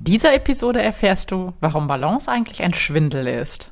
[0.00, 3.70] In dieser Episode erfährst du, warum Balance eigentlich ein Schwindel ist.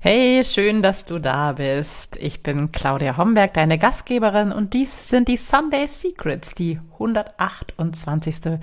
[0.00, 2.16] Hey, schön, dass du da bist.
[2.18, 8.60] Ich bin Claudia Homberg, deine Gastgeberin und dies sind die Sunday Secrets, die 128.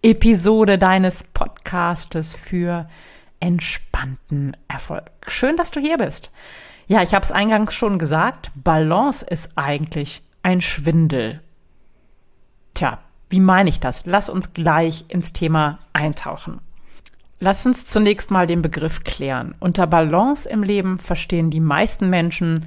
[0.00, 2.88] Episode deines Podcastes für
[3.38, 5.10] entspannten Erfolg.
[5.26, 6.32] Schön, dass du hier bist.
[6.86, 11.42] Ja, ich habe es eingangs schon gesagt, Balance ist eigentlich ein Schwindel.
[12.72, 12.98] Tja,
[13.28, 14.06] wie meine ich das?
[14.06, 16.62] Lass uns gleich ins Thema eintauchen.
[17.40, 19.54] Lass uns zunächst mal den Begriff klären.
[19.60, 22.66] Unter Balance im Leben verstehen die meisten Menschen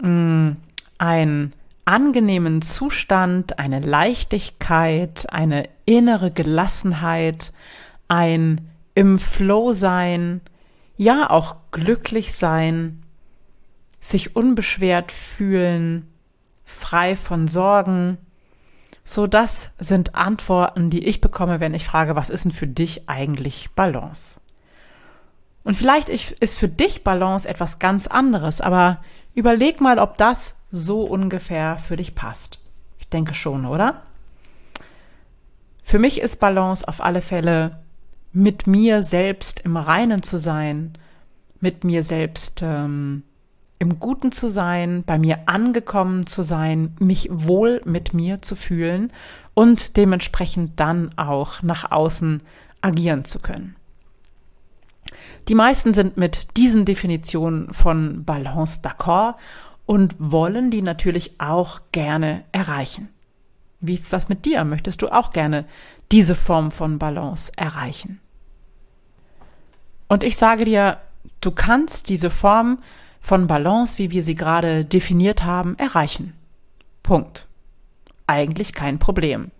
[0.00, 0.56] mh, mm,
[0.98, 1.52] einen
[1.84, 7.52] angenehmen Zustand, eine Leichtigkeit, eine innere Gelassenheit,
[8.08, 8.60] ein
[8.94, 10.40] im Flow sein,
[10.96, 13.02] ja auch glücklich sein,
[13.98, 16.06] sich unbeschwert fühlen,
[16.64, 18.18] frei von Sorgen,
[19.12, 23.08] so, das sind Antworten, die ich bekomme, wenn ich frage, was ist denn für dich
[23.08, 24.40] eigentlich Balance?
[25.64, 29.02] Und vielleicht ist für dich Balance etwas ganz anderes, aber
[29.34, 32.60] überleg mal, ob das so ungefähr für dich passt.
[32.98, 34.02] Ich denke schon, oder?
[35.82, 37.80] Für mich ist Balance auf alle Fälle
[38.32, 40.96] mit mir selbst im Reinen zu sein,
[41.60, 43.24] mit mir selbst ähm,
[43.80, 49.10] im Guten zu sein, bei mir angekommen zu sein, mich wohl mit mir zu fühlen
[49.54, 52.42] und dementsprechend dann auch nach außen
[52.82, 53.74] agieren zu können.
[55.48, 59.36] Die meisten sind mit diesen Definitionen von Balance d'accord
[59.86, 63.08] und wollen die natürlich auch gerne erreichen.
[63.80, 64.62] Wie ist das mit dir?
[64.64, 65.64] Möchtest du auch gerne
[66.12, 68.20] diese Form von Balance erreichen?
[70.06, 70.98] Und ich sage dir,
[71.40, 72.80] du kannst diese Form
[73.20, 76.34] von Balance, wie wir sie gerade definiert haben, erreichen.
[77.02, 77.46] Punkt.
[78.26, 79.50] Eigentlich kein Problem.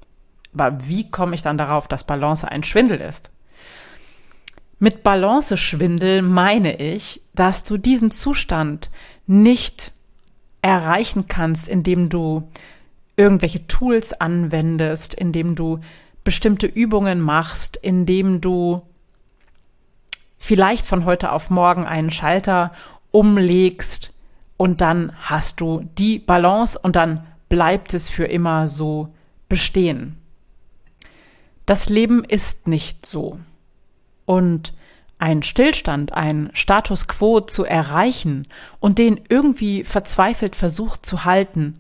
[0.55, 3.31] Aber wie komme ich dann darauf, dass Balance ein Schwindel ist?
[4.79, 8.91] Mit Balance-Schwindel meine ich, dass du diesen Zustand
[9.27, 9.93] nicht
[10.63, 12.49] erreichen kannst, indem du
[13.17, 15.81] irgendwelche Tools anwendest, indem du
[16.25, 18.83] bestimmte Übungen machst, indem du
[20.39, 22.73] vielleicht von heute auf morgen einen Schalter
[23.11, 24.13] umlegst
[24.57, 29.09] und dann hast du die Balance und dann bleibt es für immer so
[29.49, 30.17] bestehen.
[31.67, 33.39] Das Leben ist nicht so.
[34.27, 34.75] Und
[35.19, 38.47] ein Stillstand, ein Status quo zu erreichen
[38.81, 41.79] und den irgendwie verzweifelt versucht zu halten,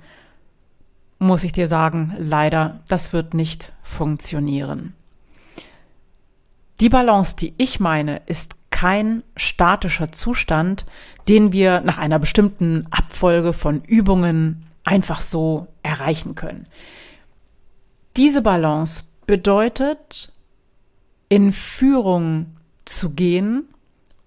[1.18, 4.94] muss ich dir sagen, leider, das wird nicht funktionieren.
[6.80, 10.86] Die Balance, die ich meine, ist kein statischer Zustand,
[11.28, 16.66] den wir nach einer bestimmten Abfolge von Übungen einfach so erreichen können.
[18.16, 20.32] Diese Balance bedeutet,
[21.28, 23.64] in Führung zu gehen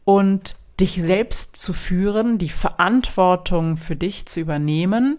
[0.05, 5.17] und dich selbst zu führen, die Verantwortung für dich zu übernehmen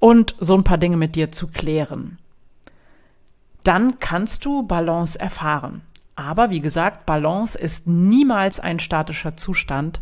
[0.00, 2.18] und so ein paar Dinge mit dir zu klären.
[3.62, 5.82] Dann kannst du Balance erfahren.
[6.16, 10.00] Aber wie gesagt, Balance ist niemals ein statischer Zustand,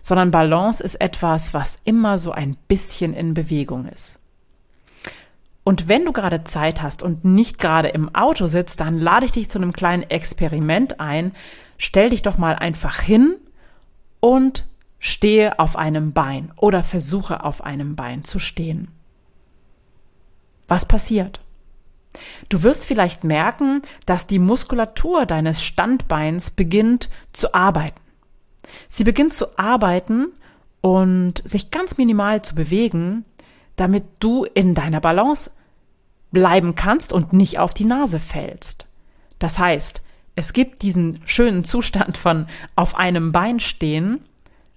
[0.00, 4.18] sondern Balance ist etwas, was immer so ein bisschen in Bewegung ist.
[5.64, 9.32] Und wenn du gerade Zeit hast und nicht gerade im Auto sitzt, dann lade ich
[9.32, 11.32] dich zu einem kleinen Experiment ein.
[11.78, 13.36] Stell dich doch mal einfach hin
[14.18, 14.64] und
[14.98, 18.88] stehe auf einem Bein oder versuche auf einem Bein zu stehen.
[20.66, 21.40] Was passiert?
[22.48, 28.00] Du wirst vielleicht merken, dass die Muskulatur deines Standbeins beginnt zu arbeiten.
[28.88, 30.28] Sie beginnt zu arbeiten
[30.80, 33.24] und sich ganz minimal zu bewegen,
[33.76, 35.52] damit du in deiner Balance
[36.30, 38.88] bleiben kannst und nicht auf die Nase fällst.
[39.38, 40.02] Das heißt,
[40.34, 44.24] es gibt diesen schönen Zustand von auf einem Bein stehen,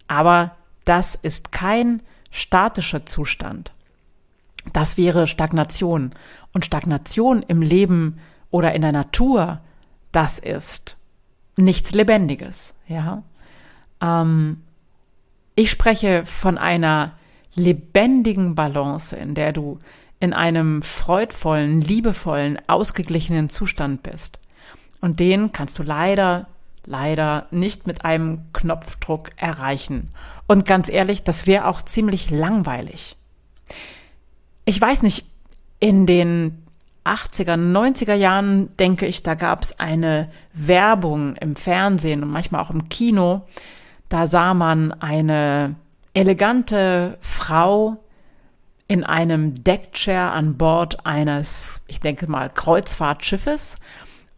[0.08, 3.72] aber das ist kein statischer Zustand.
[4.74, 6.14] Das wäre Stagnation.
[6.54, 8.20] Und Stagnation im Leben
[8.52, 9.60] oder in der Natur,
[10.12, 10.98] das ist
[11.58, 13.24] nichts Lebendiges, ja.
[14.02, 14.62] Ähm,
[15.58, 17.14] Ich spreche von einer
[17.56, 19.80] lebendigen Balance, in der du
[20.20, 24.40] in einem freudvollen, liebevollen, ausgeglichenen Zustand bist.
[25.00, 26.48] Und den kannst du leider,
[26.86, 30.10] leider nicht mit einem Knopfdruck erreichen.
[30.48, 33.16] Und ganz ehrlich, das wäre auch ziemlich langweilig.
[34.66, 35.26] Ich weiß nicht,
[35.80, 36.66] in den
[37.06, 42.72] 80er, 90er Jahren, denke ich, da gab es eine Werbung im Fernsehen und manchmal auch
[42.72, 43.44] im Kino.
[44.10, 45.76] Da sah man eine
[46.14, 47.98] elegante Frau
[48.88, 53.78] in einem Deckchair an Bord eines, ich denke mal, Kreuzfahrtschiffes.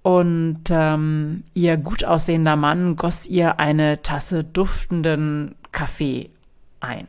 [0.04, 6.30] Und ähm, ihr gut aussehender Mann goss ihr eine Tasse duftenden Kaffee
[6.80, 7.08] ein.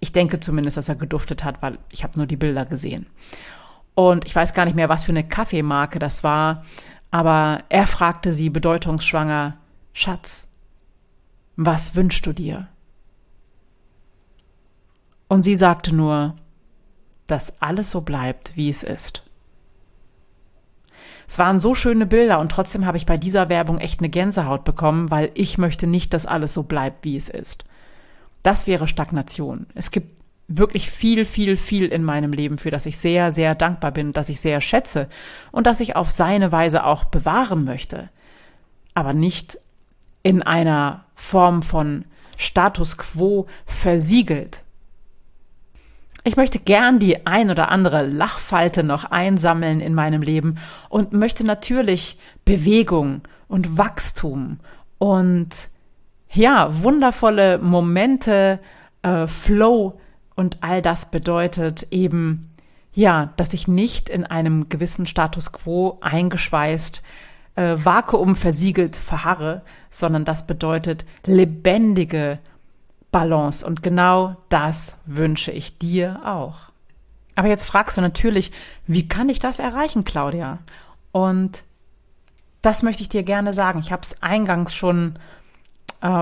[0.00, 3.06] Ich denke zumindest, dass er geduftet hat, weil ich habe nur die Bilder gesehen.
[3.94, 6.64] Und ich weiß gar nicht mehr, was für eine Kaffeemarke das war,
[7.10, 9.56] aber er fragte sie bedeutungsschwanger,
[9.92, 10.48] Schatz,
[11.56, 12.68] was wünschst du dir?
[15.28, 16.36] Und sie sagte nur,
[17.26, 19.22] dass alles so bleibt, wie es ist.
[21.26, 24.64] Es waren so schöne Bilder und trotzdem habe ich bei dieser Werbung echt eine Gänsehaut
[24.64, 27.64] bekommen, weil ich möchte nicht, dass alles so bleibt, wie es ist.
[28.46, 29.66] Das wäre Stagnation.
[29.74, 33.90] Es gibt wirklich viel, viel, viel in meinem Leben, für das ich sehr, sehr dankbar
[33.90, 35.08] bin, das ich sehr schätze
[35.50, 38.08] und das ich auf seine Weise auch bewahren möchte.
[38.94, 39.58] Aber nicht
[40.22, 42.04] in einer Form von
[42.36, 44.62] Status quo versiegelt.
[46.22, 50.58] Ich möchte gern die ein oder andere Lachfalte noch einsammeln in meinem Leben
[50.88, 54.60] und möchte natürlich Bewegung und Wachstum
[54.98, 55.68] und
[56.36, 58.60] ja, wundervolle Momente,
[59.02, 59.98] äh, Flow
[60.34, 62.50] und all das bedeutet eben,
[62.92, 67.02] ja, dass ich nicht in einem gewissen Status quo eingeschweißt,
[67.56, 72.38] äh, Vakuum versiegelt verharre, sondern das bedeutet lebendige
[73.10, 73.66] Balance.
[73.66, 76.70] Und genau das wünsche ich dir auch.
[77.34, 78.52] Aber jetzt fragst du natürlich,
[78.86, 80.58] wie kann ich das erreichen, Claudia?
[81.12, 81.64] Und
[82.62, 83.78] das möchte ich dir gerne sagen.
[83.78, 85.36] Ich habe es eingangs schon äh,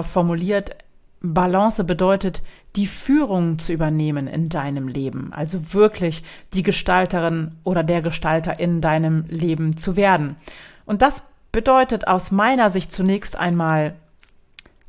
[0.03, 0.76] formuliert.
[1.21, 2.43] Balance bedeutet,
[2.76, 6.23] die Führung zu übernehmen in deinem Leben, also wirklich
[6.53, 10.37] die Gestalterin oder der Gestalter in deinem Leben zu werden.
[10.85, 13.94] Und das bedeutet aus meiner Sicht zunächst einmal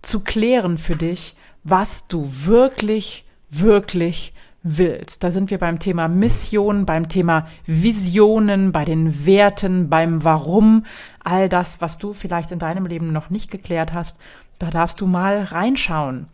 [0.02, 4.34] zu klären für dich, was du wirklich, wirklich
[4.64, 5.24] willst.
[5.24, 10.86] Da sind wir beim Thema Mission, beim Thema Visionen, bei den Werten, beim Warum,
[11.24, 14.18] all das, was du vielleicht in deinem Leben noch nicht geklärt hast
[14.60, 16.28] da darfst du mal reinschauen.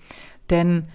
[0.50, 0.88] Denn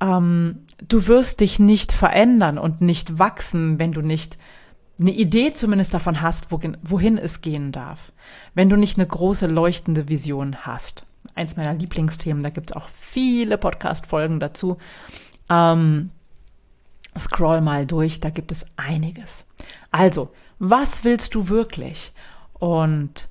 [0.00, 4.38] ähm, du wirst dich nicht verändern und nicht wachsen, wenn du nicht
[4.98, 8.12] eine Idee zumindest davon hast, wohin, es gehen darf.
[8.54, 11.06] Wenn du nicht eine große leuchtende Vision hast.
[11.34, 14.76] Eins meiner Lieblingsthemen, da gibt es auch viele Podcast-Folgen dazu.
[15.48, 16.10] Ähm,
[17.18, 19.46] scroll mal durch, da gibt es einiges.
[19.90, 22.12] Also, was willst du wirklich?
[22.54, 23.28] Und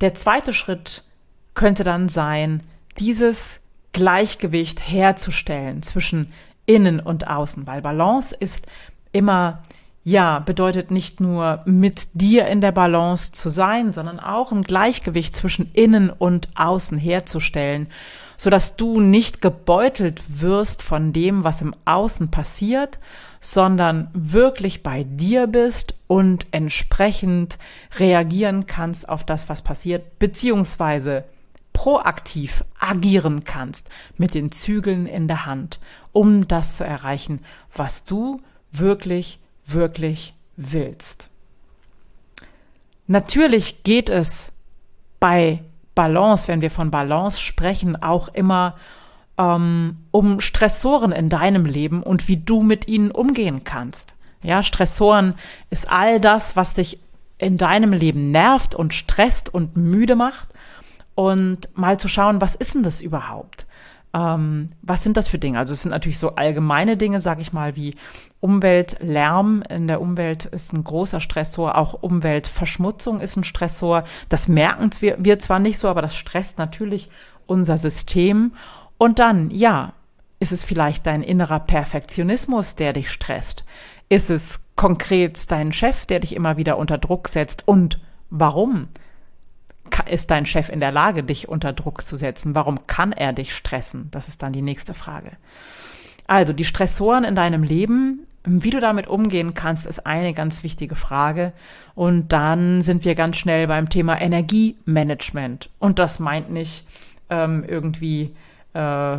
[0.00, 1.04] der zweite Schritt
[1.54, 2.62] könnte dann sein,
[2.98, 3.60] dieses
[3.92, 6.32] Gleichgewicht herzustellen zwischen
[6.66, 8.66] innen und außen, weil Balance ist
[9.12, 9.62] immer,
[10.02, 15.34] ja, bedeutet nicht nur mit dir in der Balance zu sein, sondern auch ein Gleichgewicht
[15.34, 17.88] zwischen innen und außen herzustellen,
[18.36, 22.98] so dass du nicht gebeutelt wirst von dem, was im Außen passiert,
[23.40, 27.58] sondern wirklich bei dir bist und entsprechend
[27.98, 31.24] reagieren kannst auf das, was passiert, beziehungsweise
[31.84, 35.80] proaktiv agieren kannst mit den Zügeln in der Hand,
[36.12, 37.40] um das zu erreichen,
[37.76, 38.40] was du
[38.72, 41.28] wirklich, wirklich willst.
[43.06, 44.52] Natürlich geht es
[45.20, 45.62] bei
[45.94, 48.76] Balance, wenn wir von Balance sprechen, auch immer
[49.36, 54.16] ähm, um Stressoren in deinem Leben und wie du mit ihnen umgehen kannst.
[54.42, 55.34] Ja, Stressoren
[55.68, 56.98] ist all das, was dich
[57.36, 60.53] in deinem Leben nervt und stresst und müde macht
[61.14, 63.66] und mal zu schauen, was ist denn das überhaupt?
[64.14, 65.58] Ähm, was sind das für Dinge?
[65.58, 67.96] Also es sind natürlich so allgemeine Dinge, sage ich mal, wie
[68.40, 74.04] Umweltlärm in der Umwelt ist ein großer Stressor, auch Umweltverschmutzung ist ein Stressor.
[74.28, 77.10] Das merken wir, wir zwar nicht so, aber das stresst natürlich
[77.46, 78.52] unser System.
[78.98, 79.94] Und dann, ja,
[80.38, 83.64] ist es vielleicht dein innerer Perfektionismus, der dich stresst?
[84.08, 87.66] Ist es konkret dein Chef, der dich immer wieder unter Druck setzt?
[87.66, 88.88] Und warum?
[90.06, 92.54] Ist dein Chef in der Lage, dich unter Druck zu setzen?
[92.54, 94.08] Warum kann er dich stressen?
[94.10, 95.32] Das ist dann die nächste Frage.
[96.26, 100.94] Also die Stressoren in deinem Leben, wie du damit umgehen kannst, ist eine ganz wichtige
[100.94, 101.52] Frage.
[101.94, 105.70] Und dann sind wir ganz schnell beim Thema Energiemanagement.
[105.78, 106.86] Und das meint nicht
[107.30, 108.34] ähm, irgendwie
[108.74, 109.18] äh,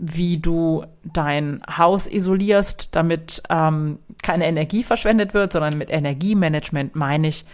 [0.00, 7.28] wie du dein Haus isolierst, damit ähm, keine Energie verschwendet wird, sondern mit Energiemanagement meine
[7.28, 7.44] ich,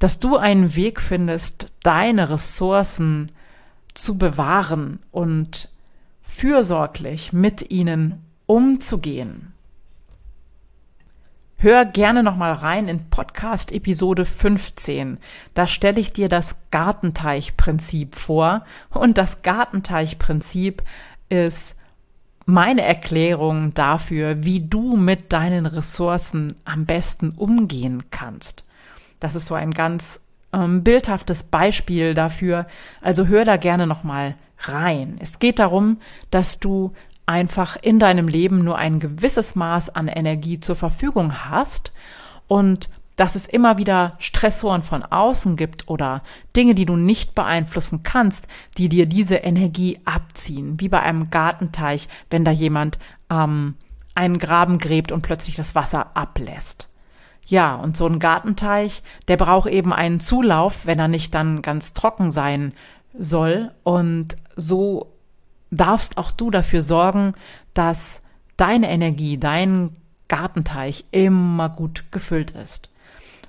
[0.00, 3.30] dass du einen Weg findest, deine Ressourcen
[3.94, 5.68] zu bewahren und
[6.22, 9.52] fürsorglich mit ihnen umzugehen.
[11.56, 15.18] Hör gerne noch mal rein in Podcast Episode 15.
[15.52, 20.82] Da stelle ich dir das Gartenteichprinzip vor und das Gartenteichprinzip
[21.28, 21.76] ist
[22.46, 28.64] meine Erklärung dafür, wie du mit deinen Ressourcen am besten umgehen kannst.
[29.20, 30.20] Das ist so ein ganz
[30.52, 32.66] ähm, bildhaftes Beispiel dafür.
[33.00, 35.16] Also hör da gerne noch mal rein.
[35.20, 36.00] Es geht darum,
[36.30, 36.92] dass du
[37.26, 41.92] einfach in deinem Leben nur ein gewisses Maß an Energie zur Verfügung hast
[42.48, 46.22] und dass es immer wieder Stressoren von außen gibt oder
[46.56, 48.48] Dinge, die du nicht beeinflussen kannst,
[48.78, 52.98] die dir diese Energie abziehen, wie bei einem Gartenteich, wenn da jemand
[53.28, 53.74] ähm,
[54.14, 56.89] einen Graben gräbt und plötzlich das Wasser ablässt.
[57.50, 61.94] Ja, und so ein Gartenteich, der braucht eben einen Zulauf, wenn er nicht dann ganz
[61.94, 62.72] trocken sein
[63.12, 63.72] soll.
[63.82, 65.12] Und so
[65.72, 67.34] darfst auch du dafür sorgen,
[67.74, 68.22] dass
[68.56, 69.96] deine Energie, dein
[70.28, 72.88] Gartenteich immer gut gefüllt ist.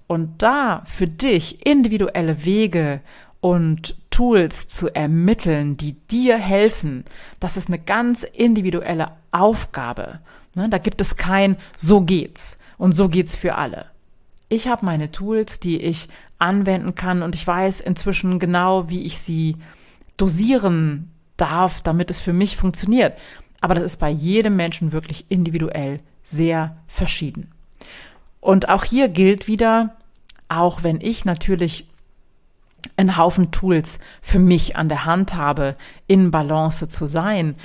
[0.08, 3.02] Und da für dich individuelle Wege
[3.40, 7.06] und Tools zu ermitteln, die dir helfen,
[7.40, 10.22] das ist eine ganz individuelle Aufgabe.
[10.56, 13.91] Ne, da gibt es kein so geht's und so geht's für alle.
[14.52, 19.18] Ich habe meine Tools, die ich anwenden kann und ich weiß inzwischen genau, wie ich
[19.18, 19.56] sie
[20.18, 23.18] dosieren darf, damit es für mich funktioniert.
[23.62, 27.50] Aber das ist bei jedem Menschen wirklich individuell sehr verschieden.
[28.42, 29.96] Und auch hier gilt wieder,
[30.50, 31.90] auch wenn ich natürlich
[32.98, 35.78] einen Haufen Tools für mich an der Hand habe,
[36.08, 37.56] in Balance zu sein,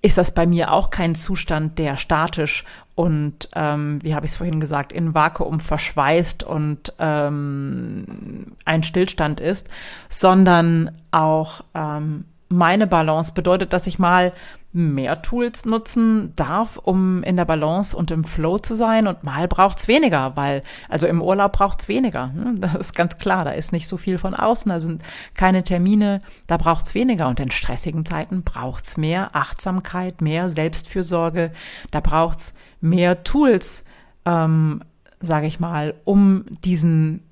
[0.00, 2.64] ist das bei mir auch kein Zustand, der statisch
[2.94, 9.40] und, ähm, wie habe ich es vorhin gesagt, in Vakuum verschweißt und ähm, ein Stillstand
[9.40, 9.68] ist,
[10.08, 14.32] sondern auch ähm, meine Balance bedeutet, dass ich mal
[14.72, 19.48] mehr Tools nutzen darf, um in der Balance und im Flow zu sein und mal
[19.48, 22.32] braucht's weniger, weil also im Urlaub braucht's weniger.
[22.32, 25.02] Hm, das ist ganz klar, da ist nicht so viel von außen, da sind
[25.34, 31.50] keine Termine, da braucht's weniger und in stressigen Zeiten braucht's mehr Achtsamkeit, mehr Selbstfürsorge,
[31.90, 33.84] da braucht's mehr Tools,
[34.26, 34.82] ähm,
[35.18, 37.22] sage ich mal, um diesen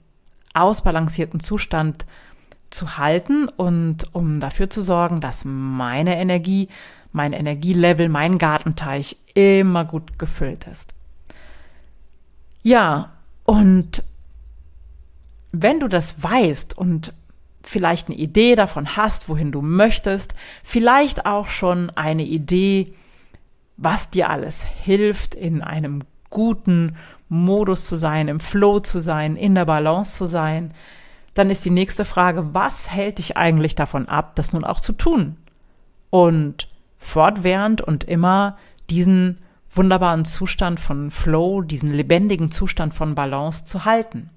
[0.55, 2.07] ausbalancierten Zustand
[2.71, 6.69] zu halten und um dafür zu sorgen, dass meine Energie
[7.17, 10.95] mein Energielevel, mein Gartenteich immer gut gefüllt ist.
[12.63, 13.13] Ja,
[13.45, 14.05] und
[15.51, 17.13] wenn du das weißt und
[17.63, 22.95] vielleicht eine Idee davon hast, wohin du möchtest, vielleicht auch schon eine Idee,
[23.77, 26.97] was dir alles hilft, in einem guten
[27.29, 30.75] Modus zu sein, im Flow zu sein, in der Balance zu sein,
[31.35, 34.93] dann ist die nächste Frage, was hält dich eigentlich davon ab, das nun auch zu
[34.93, 35.37] tun?
[36.11, 38.57] Und fortwährend und immer
[38.91, 39.39] diesen
[39.71, 44.31] wunderbaren Zustand von Flow, diesen lebendigen Zustand von Balance zu halten.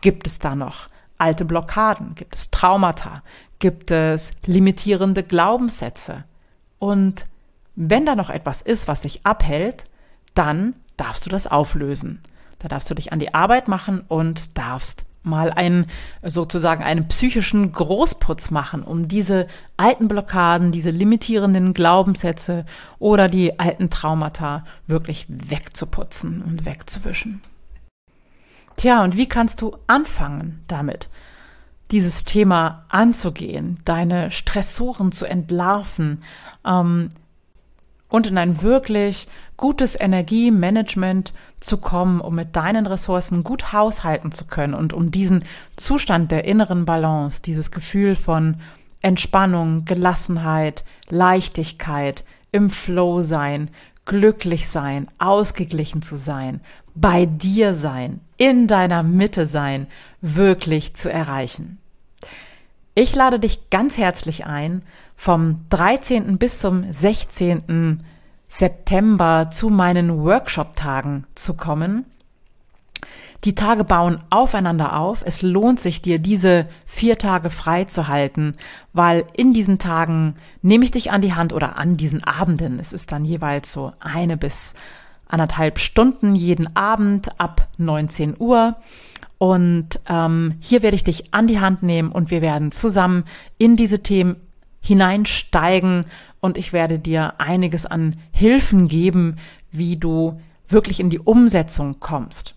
[0.00, 2.14] Gibt es da noch alte Blockaden?
[2.14, 3.22] Gibt es Traumata?
[3.58, 6.24] Gibt es limitierende Glaubenssätze?
[6.78, 7.26] Und
[7.76, 9.86] wenn da noch etwas ist, was dich abhält,
[10.34, 12.22] dann darfst du das auflösen.
[12.58, 15.86] Da darfst du dich an die Arbeit machen und darfst mal einen
[16.22, 19.46] sozusagen einen psychischen Großputz machen, um diese
[19.76, 22.64] alten Blockaden, diese limitierenden Glaubenssätze
[22.98, 27.42] oder die alten Traumata wirklich wegzuputzen und wegzuwischen.
[28.76, 31.10] Tja, und wie kannst du anfangen damit,
[31.90, 36.22] dieses Thema anzugehen, deine Stressoren zu entlarven
[36.64, 37.10] ähm,
[38.10, 44.46] und in ein wirklich gutes Energiemanagement zu kommen, um mit deinen Ressourcen gut haushalten zu
[44.46, 45.44] können und um diesen
[45.76, 48.56] Zustand der inneren Balance, dieses Gefühl von
[49.02, 53.70] Entspannung, Gelassenheit, Leichtigkeit, im Flow sein,
[54.04, 56.60] glücklich sein, ausgeglichen zu sein,
[56.94, 59.86] bei dir sein, in deiner Mitte sein,
[60.20, 61.78] wirklich zu erreichen.
[62.94, 64.82] Ich lade dich ganz herzlich ein,
[65.20, 66.38] vom 13.
[66.38, 68.02] bis zum 16.
[68.46, 72.06] September zu meinen Workshop-Tagen zu kommen.
[73.44, 75.22] Die Tage bauen aufeinander auf.
[75.26, 78.54] Es lohnt sich dir, diese vier Tage frei zu halten,
[78.94, 82.78] weil in diesen Tagen nehme ich dich an die Hand oder an diesen Abenden.
[82.78, 84.74] Es ist dann jeweils so eine bis
[85.28, 88.76] anderthalb Stunden jeden Abend ab 19 Uhr.
[89.36, 93.24] Und ähm, hier werde ich dich an die Hand nehmen und wir werden zusammen
[93.58, 94.36] in diese Themen
[94.80, 96.06] hineinsteigen
[96.40, 99.38] und ich werde dir einiges an Hilfen geben,
[99.70, 102.54] wie du wirklich in die Umsetzung kommst.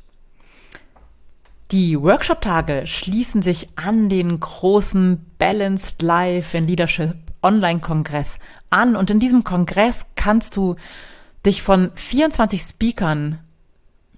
[1.72, 8.40] Die Workshop-Tage schließen sich an den großen Balanced Life in Leadership Online-Kongress
[8.70, 10.76] an und in diesem Kongress kannst du
[11.46, 13.40] dich von 24 Speakern,